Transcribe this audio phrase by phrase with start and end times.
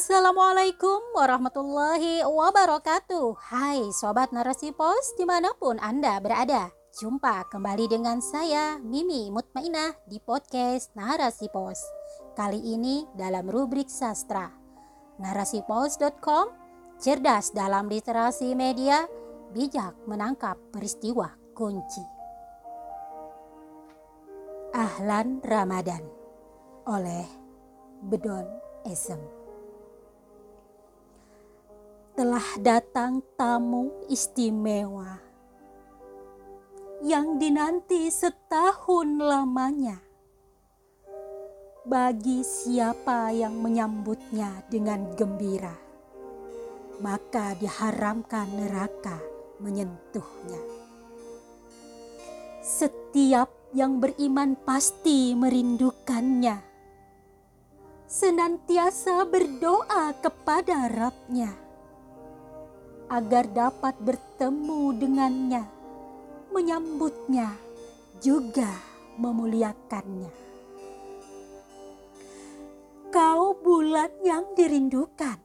[0.00, 3.36] Assalamualaikum warahmatullahi wabarakatuh.
[3.36, 6.72] Hai Sobat Narasi Pos di mana pun Anda berada.
[6.96, 11.84] Jumpa kembali dengan saya Mimi Mutmainah di podcast Narasi Pos.
[12.32, 14.48] Kali ini dalam rubrik sastra.
[15.20, 16.48] Narasipos.com
[16.96, 19.04] Cerdas dalam literasi media
[19.52, 22.00] Bijak menangkap peristiwa kunci.
[24.72, 26.00] Ahlan Ramadan.
[26.88, 27.28] Oleh
[28.00, 28.48] Bedon
[28.88, 29.39] Esem
[32.20, 35.16] telah datang tamu istimewa
[37.00, 39.96] yang dinanti setahun lamanya.
[41.80, 45.72] Bagi siapa yang menyambutnya dengan gembira,
[47.00, 49.16] maka diharamkan neraka
[49.64, 50.60] menyentuhnya.
[52.60, 56.68] Setiap yang beriman pasti merindukannya.
[58.04, 61.69] Senantiasa berdoa kepada Rabnya
[63.10, 65.66] agar dapat bertemu dengannya,
[66.54, 67.50] menyambutnya,
[68.22, 68.70] juga
[69.18, 70.30] memuliakannya.
[73.10, 75.42] Kau bulan yang dirindukan,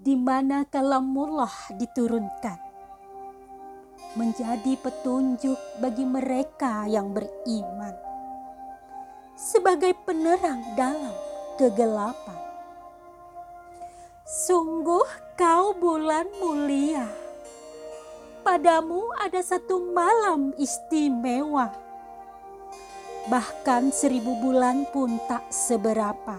[0.00, 2.56] di mana kalamullah diturunkan,
[4.16, 7.92] menjadi petunjuk bagi mereka yang beriman,
[9.36, 11.12] sebagai penerang dalam
[11.60, 12.40] kegelapan.
[14.24, 17.08] Sungguh Kau bulan mulia,
[18.44, 21.72] padamu ada satu malam istimewa.
[23.32, 26.36] Bahkan seribu bulan pun tak seberapa.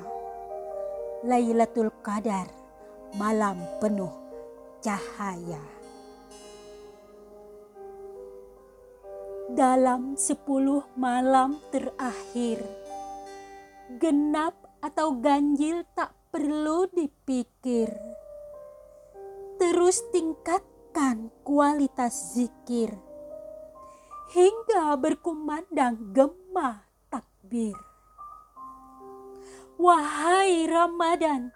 [1.26, 2.46] Lailatul Qadar,
[3.18, 4.14] malam penuh
[4.86, 5.66] cahaya.
[9.50, 12.62] Dalam sepuluh malam terakhir,
[13.98, 14.54] genap
[14.86, 18.22] atau ganjil tak perlu dipikir
[19.74, 22.94] terus tingkatkan kualitas zikir
[24.38, 27.74] hingga berkumandang gema takbir.
[29.82, 31.50] Wahai Ramadan,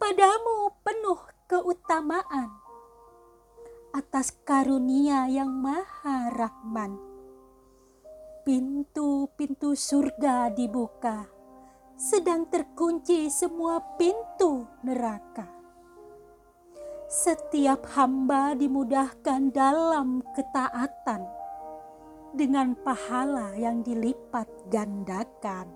[0.00, 2.56] padamu penuh keutamaan
[3.92, 6.96] atas karunia yang maha rahman.
[8.48, 11.28] Pintu-pintu surga dibuka,
[12.00, 15.57] sedang terkunci semua pintu neraka
[17.08, 21.24] setiap hamba dimudahkan dalam ketaatan
[22.36, 25.72] dengan pahala yang dilipat gandakan,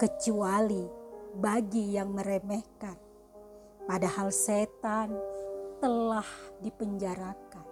[0.00, 0.88] kecuali
[1.36, 2.96] bagi yang meremehkan,
[3.84, 5.12] padahal setan
[5.84, 6.26] telah
[6.64, 7.68] dipenjarakan.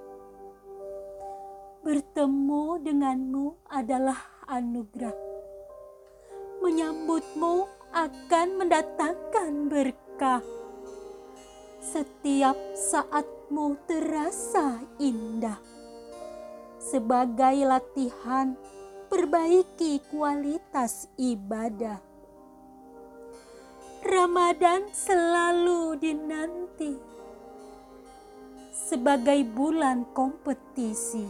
[1.80, 5.16] Bertemu denganmu adalah anugerah,
[6.60, 7.64] menyambutmu
[7.96, 10.61] akan mendatangkan berkah
[11.82, 15.58] setiap saatmu terasa indah.
[16.78, 18.54] Sebagai latihan,
[19.10, 21.98] perbaiki kualitas ibadah.
[24.02, 26.94] Ramadan selalu dinanti
[28.70, 31.26] sebagai bulan kompetisi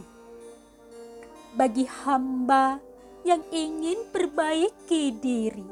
[1.53, 2.81] bagi hamba
[3.25, 5.69] yang ingin perbaiki diri,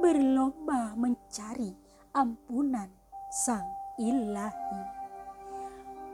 [0.00, 1.76] berlomba mencari
[2.16, 2.97] ampunan
[3.28, 4.80] Sang Ilahi.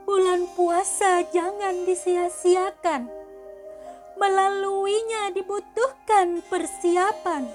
[0.03, 3.07] Bulan puasa jangan disia-siakan.
[4.19, 7.47] Melaluinya dibutuhkan persiapan.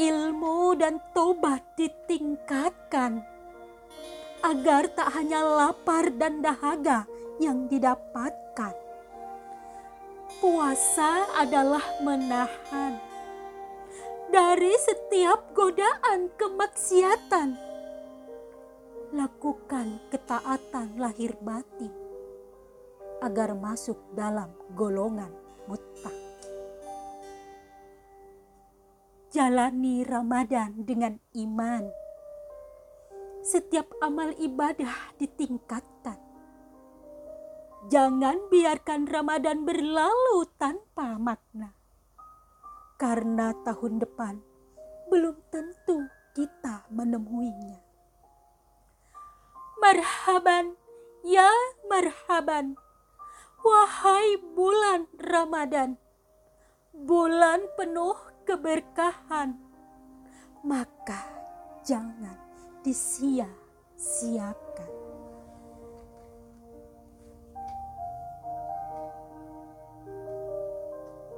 [0.00, 3.20] Ilmu dan tobat ditingkatkan.
[4.40, 7.04] Agar tak hanya lapar dan dahaga
[7.36, 8.72] yang didapatkan.
[10.40, 12.96] Puasa adalah menahan
[14.32, 17.67] dari setiap godaan kemaksiatan
[19.08, 21.88] lakukan ketaatan lahir batin
[23.24, 25.32] agar masuk dalam golongan
[25.64, 26.12] muttaq.
[29.32, 31.88] Jalani Ramadan dengan iman.
[33.40, 36.20] Setiap amal ibadah ditingkatkan.
[37.88, 41.72] Jangan biarkan Ramadan berlalu tanpa makna.
[43.00, 44.36] Karena tahun depan
[45.08, 46.04] belum tentu
[46.36, 47.87] kita menemuinya.
[49.78, 50.74] Marhaban,
[51.22, 51.46] ya
[51.86, 52.74] marhaban.
[53.62, 55.98] Wahai bulan Ramadan,
[56.94, 59.54] bulan penuh keberkahan,
[60.66, 61.22] maka
[61.86, 62.34] jangan
[62.82, 64.87] disia-siakan.